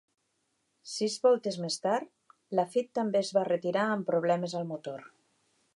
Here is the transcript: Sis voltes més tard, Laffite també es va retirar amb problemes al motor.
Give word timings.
Sis 0.93 1.17
voltes 1.25 1.59
més 1.65 1.77
tard, 1.83 2.11
Laffite 2.61 2.99
també 3.01 3.21
es 3.23 3.33
va 3.39 3.47
retirar 3.53 3.87
amb 3.91 4.13
problemes 4.13 4.59
al 4.63 4.69
motor. 4.73 5.05